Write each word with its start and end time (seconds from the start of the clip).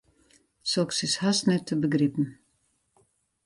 Soks 0.63 0.97
is 1.07 1.15
hast 1.21 1.45
net 1.49 1.63
te 1.67 1.75
begripen. 1.83 2.27